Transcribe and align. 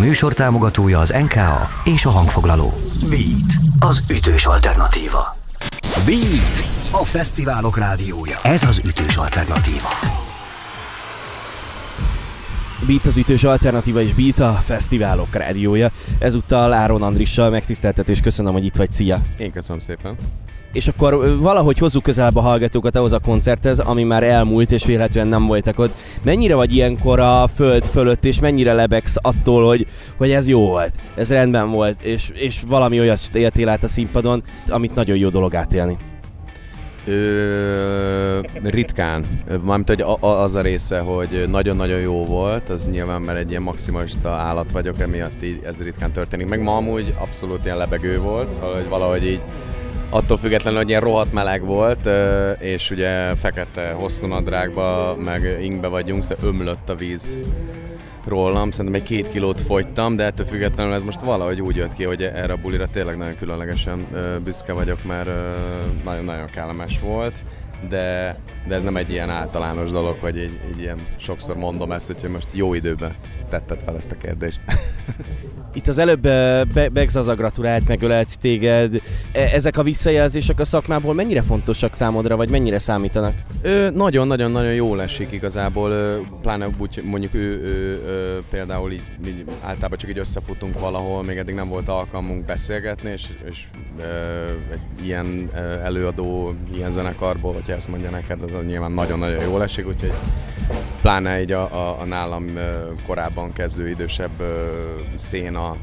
műsor 0.00 0.32
támogatója 0.32 0.98
az 0.98 1.14
NKA 1.22 1.68
és 1.84 2.04
a 2.04 2.10
hangfoglaló. 2.10 2.70
Beat, 3.08 3.52
az 3.78 4.02
ütős 4.10 4.46
alternatíva. 4.46 5.36
Beat, 6.06 6.64
a 6.90 7.04
fesztiválok 7.04 7.78
rádiója. 7.78 8.38
Ez 8.42 8.62
az 8.62 8.80
ütős 8.84 9.16
alternatíva. 9.16 9.88
Beat 12.86 13.06
az 13.06 13.16
ütős 13.16 13.44
alternatíva 13.44 14.00
és 14.00 14.14
Beat 14.14 14.38
a 14.38 14.60
fesztiválok 14.64 15.34
rádiója. 15.34 15.90
Ezúttal 16.18 16.72
Áron 16.72 17.02
Andrissal 17.02 17.50
megtiszteltetés, 17.50 18.20
köszönöm, 18.20 18.52
hogy 18.52 18.64
itt 18.64 18.76
vagy, 18.76 18.92
szia! 18.92 19.22
Én 19.38 19.52
köszönöm 19.52 19.80
szépen. 19.80 20.16
És 20.72 20.88
akkor 20.88 21.38
valahogy 21.38 21.78
hozzuk 21.78 22.02
közelebb 22.02 22.36
a 22.36 22.40
hallgatókat 22.40 22.96
ahhoz 22.96 23.12
a 23.12 23.18
koncerthez, 23.18 23.78
ami 23.78 24.02
már 24.02 24.22
elmúlt, 24.22 24.72
és 24.72 24.84
véletlenül 24.84 25.30
nem 25.30 25.46
voltak 25.46 25.78
ott. 25.78 25.94
Mennyire 26.22 26.54
vagy 26.54 26.74
ilyenkor 26.74 27.20
a 27.20 27.46
föld 27.54 27.84
fölött, 27.84 28.24
és 28.24 28.40
mennyire 28.40 28.72
lebegsz 28.72 29.16
attól, 29.20 29.66
hogy, 29.66 29.86
hogy 30.16 30.30
ez 30.30 30.48
jó 30.48 30.66
volt, 30.66 30.92
ez 31.14 31.30
rendben 31.30 31.70
volt, 31.70 32.02
és, 32.02 32.30
és 32.34 32.62
valami 32.66 33.00
olyat 33.00 33.20
éltél 33.32 33.68
át 33.68 33.82
a 33.82 33.88
színpadon, 33.88 34.42
amit 34.68 34.94
nagyon 34.94 35.16
jó 35.16 35.28
dolog 35.28 35.54
átélni? 35.54 35.96
Ö, 37.06 38.40
ritkán. 38.62 39.26
Mármint, 39.64 39.88
hogy 39.88 40.00
a, 40.00 40.16
a, 40.20 40.42
az 40.42 40.54
a 40.54 40.60
része, 40.60 40.98
hogy 40.98 41.48
nagyon-nagyon 41.48 42.00
jó 42.00 42.24
volt, 42.26 42.68
az 42.68 42.88
nyilván, 42.90 43.22
mert 43.22 43.38
egy 43.38 43.50
ilyen 43.50 43.62
maximalista 43.62 44.30
állat 44.30 44.72
vagyok, 44.72 45.00
emiatt 45.00 45.42
így 45.42 45.60
ez 45.64 45.78
ritkán 45.78 46.12
történik. 46.12 46.46
Meg 46.46 46.62
ma 46.62 46.76
amúgy 46.76 47.14
abszolút 47.18 47.64
ilyen 47.64 47.76
lebegő 47.76 48.20
volt, 48.20 48.50
szóval 48.50 48.74
hogy 48.74 48.88
valahogy 48.88 49.26
így 49.26 49.40
attól 50.10 50.36
függetlenül, 50.36 50.78
hogy 50.78 50.88
ilyen 50.88 51.00
rohadt 51.00 51.32
meleg 51.32 51.64
volt, 51.64 52.08
és 52.58 52.90
ugye 52.90 53.34
fekete 53.34 53.92
hosszú 53.92 54.26
nadrágba, 54.26 55.16
meg 55.24 55.58
ingbe 55.62 55.88
vagyunk, 55.88 56.22
szóval 56.22 56.48
ömlött 56.48 56.88
a 56.88 56.94
víz 56.94 57.38
rólam, 58.26 58.70
szerintem 58.70 59.00
egy 59.00 59.06
két 59.06 59.30
kilót 59.30 59.60
fogytam, 59.60 60.16
de 60.16 60.24
ettől 60.24 60.46
függetlenül 60.46 60.92
ez 60.92 61.02
most 61.02 61.20
valahogy 61.20 61.60
úgy 61.60 61.76
jött 61.76 61.94
ki, 61.94 62.04
hogy 62.04 62.22
erre 62.22 62.52
a 62.52 62.56
bulira 62.62 62.86
tényleg 62.86 63.16
nagyon 63.16 63.36
különlegesen 63.36 64.06
büszke 64.44 64.72
vagyok, 64.72 65.04
mert 65.04 65.28
nagyon-nagyon 66.04 66.46
kellemes 66.46 67.00
volt, 67.00 67.34
de, 67.88 68.36
de 68.68 68.74
ez 68.74 68.84
nem 68.84 68.96
egy 68.96 69.10
ilyen 69.10 69.30
általános 69.30 69.90
dolog, 69.90 70.16
hogy 70.20 70.36
így, 70.36 70.60
így 70.70 70.80
ilyen 70.80 71.06
sokszor 71.16 71.56
mondom 71.56 71.92
ezt, 71.92 72.12
hogy 72.20 72.30
most 72.30 72.48
jó 72.52 72.74
időben 72.74 73.14
tetted 73.50 73.82
fel 73.82 73.96
ezt 73.96 74.12
a 74.12 74.16
kérdést. 74.16 74.60
Itt 75.74 75.88
az 75.88 75.98
előbb 75.98 76.28
Begzaza 76.92 77.34
gratulált, 77.34 77.88
megölelt 77.88 78.38
téged. 78.38 78.94
E, 79.32 79.40
ezek 79.40 79.76
a 79.76 79.82
visszajelzések 79.82 80.60
a 80.60 80.64
szakmából 80.64 81.14
mennyire 81.14 81.42
fontosak 81.42 81.94
számodra, 81.94 82.36
vagy 82.36 82.48
mennyire 82.48 82.78
számítanak? 82.78 83.34
Nagyon-nagyon-nagyon 83.94 84.72
jól 84.72 85.02
esik 85.02 85.32
igazából, 85.32 86.20
pláne 86.42 86.68
úgy 86.78 87.02
mondjuk 87.04 87.34
ő, 87.34 87.60
ő, 87.62 88.02
ő 88.06 88.42
például 88.50 88.92
így, 88.92 89.02
így, 89.26 89.44
általában 89.62 89.98
csak 89.98 90.10
így 90.10 90.18
összefutunk 90.18 90.80
valahol, 90.80 91.22
még 91.22 91.36
eddig 91.36 91.54
nem 91.54 91.68
volt 91.68 91.88
alkalmunk 91.88 92.44
beszélgetni, 92.44 93.10
és, 93.10 93.26
és 93.48 93.64
ö, 93.98 94.02
egy 94.72 95.06
ilyen 95.06 95.50
előadó, 95.84 96.54
ilyen 96.74 96.92
zenekarból, 96.92 97.52
hogyha 97.52 97.72
ezt 97.72 97.88
mondja 97.88 98.10
neked, 98.10 98.42
az 98.58 98.66
nyilván 98.66 98.92
nagyon-nagyon 98.92 99.42
jól 99.42 99.62
esik, 99.62 99.86
úgyhogy 99.86 100.12
pláne 101.00 101.40
így 101.40 101.52
a, 101.52 101.62
a, 101.62 102.00
a 102.00 102.04
nálam 102.04 102.44
korábban 103.06 103.52
kezdő 103.52 103.88
idősebb 103.88 104.42
széna, 105.14 105.76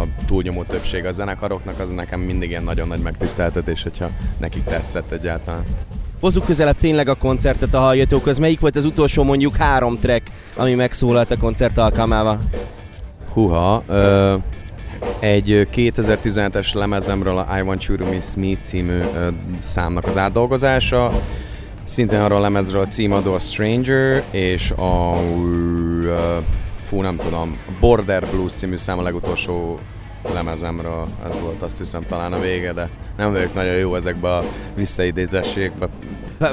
a 0.00 0.02
túlnyomó 0.26 0.62
többség 0.62 1.04
a 1.04 1.12
zenekaroknak, 1.12 1.78
az 1.78 1.90
nekem 1.90 2.20
mindig 2.20 2.50
ilyen 2.50 2.62
nagyon 2.62 2.88
nagy 2.88 3.00
megtiszteltetés, 3.00 3.82
hogyha 3.82 4.10
nekik 4.38 4.64
tetszett 4.64 5.10
egyáltalán. 5.10 5.64
Hozzuk 6.20 6.44
közelebb 6.44 6.76
tényleg 6.76 7.08
a 7.08 7.14
koncertet 7.14 7.74
a 7.74 7.78
hallgatókhoz. 7.78 8.38
Melyik 8.38 8.60
volt 8.60 8.76
az 8.76 8.84
utolsó 8.84 9.22
mondjuk 9.22 9.56
három 9.56 9.98
track, 10.00 10.30
ami 10.56 10.74
megszólalt 10.74 11.30
a 11.30 11.36
koncert 11.36 11.78
alkalmával? 11.78 12.40
Huha, 13.32 13.82
ö, 13.88 14.34
egy 15.18 15.68
2017-es 15.74 16.74
lemezemről 16.74 17.38
a 17.38 17.58
I 17.58 17.60
Want 17.60 17.84
You 17.84 17.98
To 17.98 18.04
Miss 18.04 18.34
Me 18.36 18.56
című 18.62 18.98
ö, 18.98 19.28
számnak 19.58 20.06
az 20.06 20.16
átdolgozása, 20.16 21.10
Szintén 21.84 22.20
arról 22.20 22.38
a 22.38 22.40
lemezről 22.40 22.82
a 22.82 22.86
címadó 22.86 23.32
a 23.32 23.38
Stranger, 23.38 24.22
és 24.30 24.70
a... 24.70 25.16
fú, 26.82 27.00
nem 27.00 27.16
tudom, 27.16 27.58
Border 27.80 28.26
Blues 28.30 28.52
című 28.52 28.76
szám 28.76 28.98
a 28.98 29.02
legutolsó 29.02 29.78
lemezemről, 30.32 31.08
ez 31.28 31.40
volt 31.40 31.62
azt 31.62 31.78
hiszem 31.78 32.02
talán 32.06 32.32
a 32.32 32.38
vége, 32.38 32.72
de 32.72 32.88
nem 33.16 33.32
vagyok 33.32 33.54
nagyon 33.54 33.74
jó 33.74 33.94
ezekbe 33.94 34.34
a 34.34 34.44
visszaidézességbe. 34.74 35.88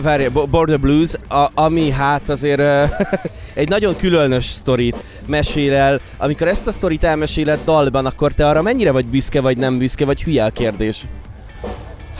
Várj, 0.01 0.27
Border 0.27 0.79
Blues, 0.79 1.13
a, 1.29 1.47
ami 1.53 1.89
hát 1.89 2.29
azért 2.29 2.61
egy 3.53 3.69
nagyon 3.69 3.95
különös 3.95 4.45
sztorit 4.45 5.03
mesél 5.25 5.73
el. 5.73 5.99
Amikor 6.17 6.47
ezt 6.47 6.67
a 6.67 6.71
sztorit 6.71 7.03
elmeséled 7.03 7.59
dalban, 7.65 8.05
akkor 8.05 8.31
te 8.31 8.47
arra 8.47 8.61
mennyire 8.61 8.91
vagy 8.91 9.07
büszke, 9.07 9.41
vagy 9.41 9.57
nem 9.57 9.77
büszke, 9.77 10.05
vagy 10.05 10.23
hülye 10.23 10.45
a 10.45 10.49
kérdés? 10.49 11.05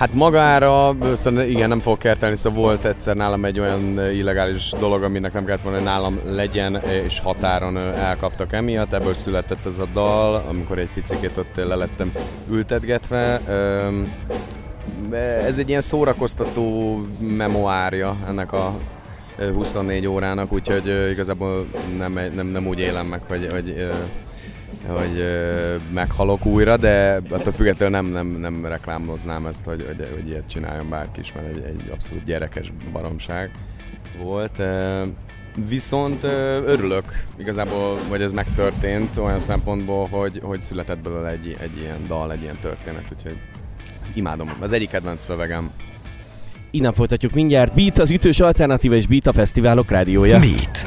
Hát 0.01 0.13
magára, 0.13 0.95
szóval 1.21 1.43
igen, 1.43 1.69
nem 1.69 1.79
fog 1.79 1.97
kertelni, 1.97 2.35
szóval 2.35 2.63
volt 2.63 2.85
egyszer 2.85 3.15
nálam 3.15 3.45
egy 3.45 3.59
olyan 3.59 4.11
illegális 4.13 4.73
dolog, 4.79 5.03
aminek 5.03 5.33
nem 5.33 5.45
kellett 5.45 5.61
volna, 5.61 5.77
hogy 5.77 5.87
nálam 5.87 6.19
legyen, 6.25 6.81
és 7.05 7.19
határon 7.19 7.77
elkaptak 7.77 8.53
emiatt, 8.53 8.93
ebből 8.93 9.13
született 9.13 9.65
ez 9.65 9.79
a 9.79 9.87
dal, 9.93 10.43
amikor 10.49 10.79
egy 10.79 10.89
picit 10.93 11.37
ott 11.37 11.55
le 11.55 11.75
lettem 11.75 12.11
ültetgetve. 12.49 13.41
Ez 15.45 15.57
egy 15.57 15.69
ilyen 15.69 15.81
szórakoztató 15.81 16.97
memoárja 17.19 18.15
ennek 18.27 18.51
a 18.51 18.73
24 19.37 20.07
órának, 20.07 20.53
úgyhogy 20.53 21.09
igazából 21.11 21.67
nem, 21.97 22.13
nem, 22.35 22.47
nem 22.47 22.67
úgy 22.67 22.79
élem 22.79 23.07
meg, 23.07 23.21
hogy, 23.27 23.47
hogy 23.51 23.89
hogy 24.87 25.25
meghalok 25.93 26.45
újra, 26.45 26.77
de 26.77 27.21
attól 27.29 27.51
függetlenül 27.51 28.01
nem, 28.01 28.05
nem, 28.05 28.27
nem 28.27 28.65
reklámoznám 28.65 29.45
ezt, 29.45 29.63
hogy, 29.63 29.85
hogy, 29.85 30.07
hogy 30.13 30.27
ilyet 30.29 30.49
csináljon 30.49 30.89
bárki 30.89 31.19
is, 31.19 31.33
mert 31.33 31.55
egy, 31.55 31.63
egy 31.63 31.89
abszolút 31.91 32.23
gyerekes 32.23 32.73
baromság 32.91 33.51
volt. 34.17 34.61
Viszont 35.67 36.23
örülök 36.65 37.25
igazából, 37.37 37.97
hogy 38.09 38.21
ez 38.21 38.31
megtörtént 38.31 39.17
olyan 39.17 39.39
szempontból, 39.39 40.07
hogy, 40.07 40.39
hogy 40.43 40.61
született 40.61 40.99
belőle 40.99 41.29
egy, 41.29 41.55
egy 41.59 41.77
ilyen 41.77 42.07
dal, 42.07 42.31
egy 42.31 42.41
ilyen 42.41 42.59
történet, 42.61 43.05
úgyhogy 43.15 43.37
imádom. 44.13 44.51
Az 44.59 44.71
egyik 44.71 44.89
kedvenc 44.89 45.21
szövegem. 45.21 45.71
Innen 46.71 46.93
folytatjuk 46.93 47.33
mindjárt. 47.33 47.73
Beat 47.73 47.99
az 47.99 48.11
ütős 48.11 48.39
alternatíva 48.39 48.95
és 48.95 49.07
Beat 49.07 49.27
a 49.27 49.33
fesztiválok 49.33 49.91
rádiója. 49.91 50.39
Beat. 50.39 50.85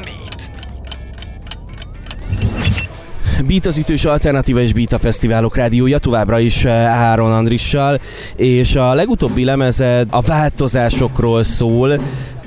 Beat 3.47 3.65
az 3.65 3.77
ütős 3.77 4.05
alternatíva 4.05 4.61
és 4.61 4.73
Beat 4.73 4.93
a 4.93 4.99
fesztiválok 4.99 5.55
rádiója 5.55 5.97
továbbra 5.97 6.39
is 6.39 6.65
eh, 6.65 7.01
Áron 7.01 7.31
Andrissal, 7.31 7.99
és 8.35 8.75
a 8.75 8.93
legutóbbi 8.93 9.43
lemezed 9.43 10.07
a 10.09 10.21
változásokról 10.21 11.43
szól. 11.43 11.99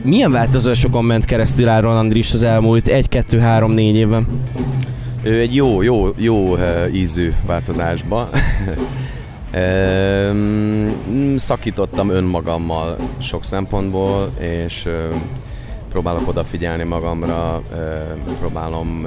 Milyen 0.02 0.30
változásokon 0.30 1.04
ment 1.04 1.24
keresztül 1.24 1.68
Áron 1.68 1.96
Andris 1.96 2.32
az 2.32 2.42
elmúlt 2.42 2.84
1-2-3-4 2.88 3.78
évben? 3.78 4.26
Ő 5.22 5.40
egy 5.40 5.54
jó, 5.54 5.82
jó, 5.82 6.08
jó 6.16 6.56
eh, 6.56 6.94
ízű 6.94 7.32
változásba. 7.46 8.28
Szakítottam 11.36 12.10
önmagammal 12.10 12.96
sok 13.18 13.44
szempontból, 13.44 14.30
és 14.38 14.88
próbálok 15.88 16.28
odafigyelni 16.28 16.82
magamra, 16.82 17.62
próbálom 18.38 19.06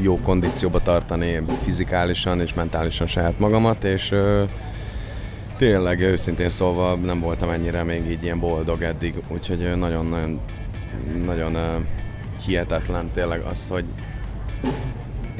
jó 0.00 0.18
kondícióba 0.18 0.82
tartani 0.82 1.42
fizikálisan 1.62 2.40
és 2.40 2.54
mentálisan 2.54 3.06
saját 3.06 3.38
magamat, 3.38 3.84
és 3.84 4.14
tényleg 5.56 6.00
őszintén 6.00 6.48
szólva 6.48 6.96
nem 6.96 7.20
voltam 7.20 7.50
ennyire 7.50 7.82
még 7.82 8.10
így 8.10 8.22
ilyen 8.22 8.40
boldog 8.40 8.82
eddig, 8.82 9.14
úgyhogy 9.28 9.78
nagyon-nagyon 9.78 10.40
nagyon 11.26 11.56
hihetetlen 12.46 13.10
tényleg 13.14 13.40
az, 13.50 13.68
hogy 13.68 13.84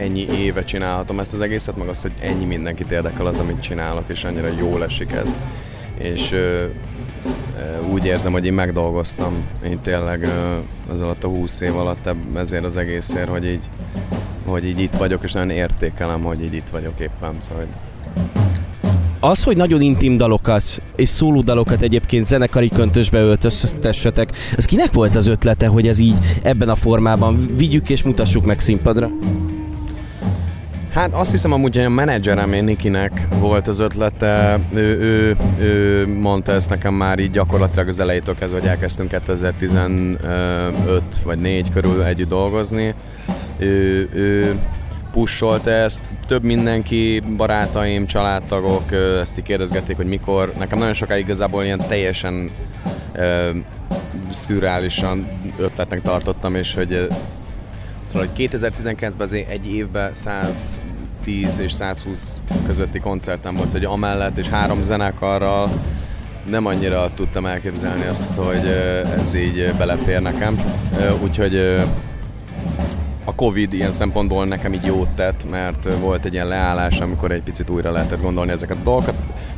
ennyi 0.00 0.26
éve 0.38 0.64
csinálhatom 0.64 1.20
ezt 1.20 1.34
az 1.34 1.40
egészet, 1.40 1.76
meg 1.76 1.88
az, 1.88 2.02
hogy 2.02 2.12
ennyi 2.20 2.44
mindenkit 2.44 2.90
érdekel 2.90 3.26
az, 3.26 3.38
amit 3.38 3.60
csinálok, 3.60 4.04
és 4.06 4.24
annyira 4.24 4.48
jól 4.58 4.84
esik 4.84 5.12
ez. 5.12 5.34
És 5.98 6.32
ö, 6.32 6.64
úgy 7.92 8.04
érzem, 8.04 8.32
hogy 8.32 8.46
én 8.46 8.52
megdolgoztam 8.52 9.44
én 9.64 9.80
tényleg 9.80 10.28
az 10.90 11.00
alatt 11.00 11.24
a 11.24 11.28
húsz 11.28 11.60
év 11.60 11.76
alatt 11.76 12.10
ezért 12.34 12.64
az 12.64 12.76
egészért, 12.76 13.28
hogy 13.28 13.46
így 13.46 13.68
hogy 14.44 14.66
így 14.66 14.80
itt 14.80 14.94
vagyok, 14.94 15.24
és 15.24 15.32
nagyon 15.32 15.50
értékelem, 15.50 16.22
hogy 16.22 16.42
így 16.42 16.54
itt 16.54 16.68
vagyok 16.68 17.00
éppen. 17.00 17.34
Szóval, 17.48 17.66
az, 19.20 19.42
hogy 19.42 19.56
nagyon 19.56 19.80
intim 19.80 20.16
dalokat 20.16 20.82
és 20.96 21.08
szóló 21.08 21.40
dalokat 21.40 21.82
egyébként 21.82 22.24
zenekari 22.24 22.68
köntösbe 22.68 23.20
öltöztessetek, 23.20 24.32
az 24.56 24.64
kinek 24.64 24.92
volt 24.92 25.14
az 25.14 25.26
ötlete, 25.26 25.66
hogy 25.66 25.88
ez 25.88 25.98
így 25.98 26.18
ebben 26.42 26.68
a 26.68 26.74
formában 26.74 27.54
vigyük 27.56 27.90
és 27.90 28.02
mutassuk 28.02 28.44
meg 28.44 28.60
színpadra? 28.60 29.10
Hát 30.92 31.14
azt 31.14 31.30
hiszem 31.30 31.52
amúgy, 31.52 31.76
hogy 31.76 31.84
a 31.84 31.88
menedzserem 31.88 32.52
én 32.52 32.64
Nikinek 32.64 33.26
volt 33.38 33.68
az 33.68 33.78
ötlete, 33.78 34.60
ő, 34.74 34.98
ő, 35.00 35.36
ő 35.58 36.06
mondta 36.06 36.52
ezt 36.52 36.68
nekem 36.68 36.94
már 36.94 37.18
így 37.18 37.30
gyakorlatilag 37.30 37.88
az 37.88 38.00
elejétől 38.00 38.34
kezdve, 38.34 38.58
hogy 38.58 38.68
elkezdtünk 38.68 39.10
2015 39.10 40.22
vagy 41.24 41.38
4 41.38 41.70
körül 41.70 42.04
együtt 42.04 42.28
dolgozni. 42.28 42.94
Ő, 43.58 44.08
ő 44.12 44.58
pusholt 45.12 45.66
ezt. 45.66 46.08
Több 46.26 46.42
mindenki, 46.42 47.22
barátaim, 47.36 48.06
családtagok 48.06 48.92
ezt 49.20 49.38
így 49.38 49.44
kérdezgették, 49.44 49.96
hogy 49.96 50.06
mikor. 50.06 50.52
Nekem 50.58 50.78
nagyon 50.78 50.94
sokáig 50.94 51.22
igazából 51.22 51.64
ilyen 51.64 51.86
teljesen 51.88 52.50
uh, 53.16 53.56
szürreálisan 54.30 55.26
ötletnek 55.58 56.02
tartottam, 56.02 56.54
és 56.54 56.74
hogy 56.74 57.08
Szóval, 58.12 58.28
hogy 58.34 58.48
2019-ben 58.50 59.12
azért 59.18 59.50
egy 59.50 59.74
évben 59.74 60.14
110 60.14 61.58
és 61.58 61.72
120 61.72 62.40
közötti 62.66 62.98
koncertem 62.98 63.54
volt, 63.54 63.72
hogy 63.72 63.84
amellett 63.84 64.38
és 64.38 64.48
három 64.48 64.82
zenekarral 64.82 65.70
nem 66.46 66.66
annyira 66.66 67.10
tudtam 67.14 67.46
elképzelni 67.46 68.06
azt, 68.06 68.34
hogy 68.34 68.66
ez 69.18 69.34
így 69.34 69.74
belefér 69.78 70.20
nekem. 70.20 70.60
Úgyhogy 71.22 71.56
a 73.24 73.34
Covid 73.34 73.72
ilyen 73.72 73.92
szempontból 73.92 74.44
nekem 74.46 74.72
így 74.72 74.84
jót 74.84 75.08
tett, 75.08 75.50
mert 75.50 75.88
volt 76.00 76.24
egy 76.24 76.32
ilyen 76.32 76.48
leállás, 76.48 77.00
amikor 77.00 77.30
egy 77.30 77.42
picit 77.42 77.70
újra 77.70 77.90
lehetett 77.90 78.22
gondolni 78.22 78.52
ezeket 78.52 78.76
a 78.76 78.82
dolgokat, 78.82 79.14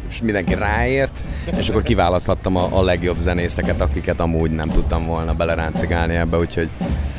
és 0.08 0.22
mindenki 0.22 0.54
ráért, 0.54 1.24
és 1.56 1.68
akkor 1.68 1.82
kiválaszthattam 1.82 2.56
a, 2.56 2.68
a 2.70 2.82
legjobb 2.82 3.18
zenészeket, 3.18 3.80
akiket 3.80 4.20
amúgy 4.20 4.50
nem 4.50 4.68
tudtam 4.68 5.06
volna 5.06 5.34
beleráncigálni 5.34 6.14
ebbe, 6.14 6.38
úgyhogy 6.38 6.68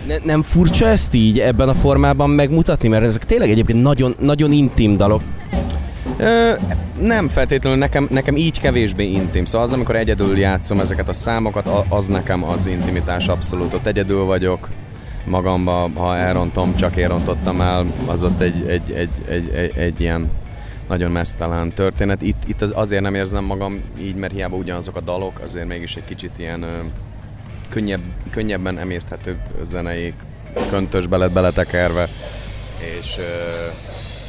ne, 0.08 0.18
nem 0.24 0.42
furcsa 0.42 0.88
ezt 0.88 1.14
így 1.14 1.40
ebben 1.40 1.70
a 1.70 1.74
formában 1.74 2.30
megmutatni? 2.30 2.88
Mert 2.88 3.04
ezek 3.04 3.26
tényleg 3.26 3.50
egyébként 3.50 3.82
nagyon, 3.82 4.16
nagyon 4.20 4.52
intim 4.52 4.98
dalok. 4.98 5.22
Ö, 6.18 6.52
nem 7.02 7.30
feltétlenül, 7.30 7.80
nekem, 7.80 8.08
nekem 8.10 8.36
így 8.36 8.60
kevésbé 8.60 9.04
intim. 9.04 9.46
Szóval 9.46 9.68
az, 9.68 9.74
amikor 9.74 9.96
egyedül 9.96 10.38
játszom 10.38 10.80
ezeket 10.80 11.10
a 11.10 11.14
számokat, 11.14 11.70
az 11.90 12.08
nekem 12.08 12.44
az 12.44 12.66
intimitás 12.66 13.28
abszolút. 13.28 13.74
Ott 13.74 13.86
egyedül 13.86 14.24
vagyok 14.24 14.70
magamba, 15.26 15.90
ha 15.96 16.18
elrontom, 16.18 16.76
csak 16.76 16.96
én 16.96 17.08
rontottam 17.08 17.62
el, 17.62 17.86
az 18.06 18.24
ott 18.24 18.40
egy, 18.40 18.68
egy, 18.68 18.92
egy, 18.92 19.10
egy, 19.28 19.50
egy, 19.50 19.78
egy 19.78 20.00
ilyen 20.02 20.30
nagyon 20.88 21.12
mesztelen 21.12 21.74
történet. 21.74 22.22
Itt, 22.22 22.44
itt 22.48 22.62
az, 22.62 22.72
azért 22.76 23.02
nem 23.02 23.16
érzem 23.16 23.44
magam 23.44 23.82
így, 24.02 24.16
mert 24.16 24.34
hiába 24.34 24.56
ugyanazok 24.56 24.96
a 24.96 25.02
dalok, 25.02 25.40
azért 25.44 25.68
mégis 25.68 25.96
egy 25.96 26.06
kicsit 26.06 26.32
ilyen 26.38 26.66
könnyebb, 27.74 28.02
könnyebben 28.30 28.80
emészthető 28.80 29.38
zenei 29.64 30.14
köntösbe 30.70 31.18
lett 31.18 31.32
beletekerve, 31.32 32.08
és 33.00 33.16
ö, 33.18 33.22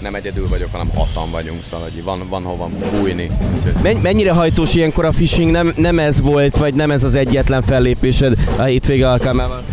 nem 0.02 0.14
egyedül 0.14 0.49
vagyok, 0.49 0.69
hanem 0.73 0.88
hatan 0.94 1.31
vagyunk, 1.31 1.62
szóval 1.62 1.88
van, 2.05 2.29
van 2.29 2.43
hova 2.43 2.70
bújni. 2.91 3.31
Úgyhogy... 3.56 4.00
Mennyire 4.02 4.32
hajtós 4.32 4.75
ilyenkor 4.75 5.05
a 5.05 5.11
phishing? 5.11 5.50
Nem, 5.50 5.73
nem 5.76 5.99
ez 5.99 6.20
volt, 6.20 6.56
vagy 6.56 6.75
nem 6.75 6.91
ez 6.91 7.05
az 7.05 7.14
egyetlen 7.14 7.62
fellépésed 7.62 8.38
a 8.56 8.62
hétvége 8.62 9.11
alkalmával? 9.11 9.64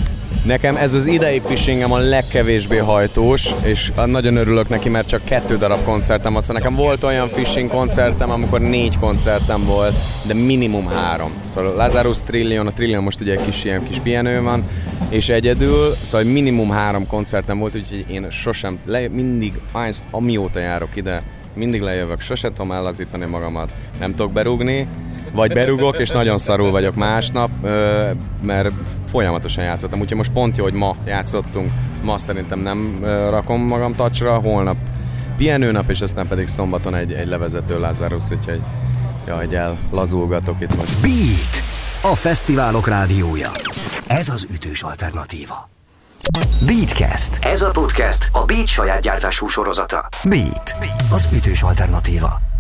Nekem 0.46 0.76
ez 0.76 0.94
az 0.94 1.06
idei 1.06 1.42
fishingem 1.46 1.92
a 1.92 1.98
legkevésbé 1.98 2.78
hajtós, 2.78 3.50
és 3.64 3.92
nagyon 4.06 4.36
örülök 4.36 4.70
neki, 4.70 4.90
mert 4.90 5.08
csak 5.08 5.24
kettő 5.26 5.58
darab 5.58 5.84
koncertem 5.84 6.34
van. 6.34 6.42
Szóval 6.42 6.62
nekem 6.62 6.76
volt 6.76 7.04
olyan 7.04 7.30
fishing 7.30 7.70
koncertem, 7.70 8.32
amikor 8.32 8.62
négy 8.62 8.98
koncertem 9.00 9.66
volt, 9.66 9.94
de 10.28 10.34
minimum 10.34 10.88
három. 10.88 11.32
Szóval 11.46 11.76
Lazarus 11.76 12.22
Trillion, 12.22 12.68
a 12.68 12.72
Trillion 12.74 13.04
most 13.04 13.22
ugye 13.22 13.32
egy 13.32 13.46
kis 13.46 13.64
ilyen 13.64 13.84
kis 13.84 13.98
pihenő 13.98 14.42
van, 14.42 14.64
és 15.10 15.30
egyedül, 15.30 15.96
szóval 16.02 16.32
minimum 16.32 16.70
három 16.70 17.08
koncertem 17.08 17.60
volt, 17.60 17.76
úgyhogy 17.76 18.06
én 18.10 18.30
sosem, 18.30 18.80
le, 18.86 19.08
mindig, 19.08 19.54
amióta 20.12 20.60
járok 20.60 20.96
ide, 20.96 21.24
mindig 21.56 21.82
lejövök, 21.82 22.22
sosem 22.22 22.54
tudom 22.54 22.72
ellazítani 22.72 23.26
magamat, 23.26 23.70
nem 24.00 24.16
tudok 24.16 24.32
berúgni, 24.32 24.88
vagy 25.32 25.54
berugok, 25.54 26.00
és 26.00 26.10
nagyon 26.10 26.38
szarul 26.38 26.72
vagyok 26.72 26.96
másnap, 26.96 27.50
mert 28.42 28.72
folyamatosan 29.08 29.64
játszottam. 29.64 30.00
Úgyhogy 30.00 30.18
most 30.18 30.32
pont 30.32 30.58
jó, 30.58 30.64
hogy 30.64 30.74
ma 30.74 30.96
játszottunk, 31.06 31.72
ma 32.04 32.18
szerintem 32.18 32.60
nem 32.60 33.00
rakom 33.30 33.62
magam 33.62 33.96
tacsra, 33.96 34.40
holnap 34.40 34.78
pihenőnap, 35.38 35.90
és 35.90 36.02
aztán 36.02 36.28
pedig 36.28 36.48
szombaton 36.48 36.96
egy, 36.96 37.14
egy 37.14 37.28
levezető 37.28 37.80
Lazarus, 37.80 38.24
úgyhogy 38.32 38.62
jaj, 39.28 39.56
el 39.56 39.78
lazulgatok 39.92 40.62
itt 40.62 40.76
most. 40.76 41.02
Beat! 41.02 41.64
A 42.12 42.16
fesztiválok 42.16 42.88
rádiója. 42.88 43.50
Ez 44.08 44.30
az 44.30 44.48
ütős 44.54 44.82
alternatíva. 44.82 45.70
Beatcast. 46.66 47.38
Ez 47.42 47.62
a 47.62 47.70
podcast 47.72 48.30
a 48.32 48.46
Beat 48.46 48.68
saját 48.68 49.02
gyártású 49.02 49.48
sorozata. 49.48 50.10
Beat. 50.24 50.76
Az 51.12 51.28
ütős 51.34 51.62
alternatíva. 51.62 52.51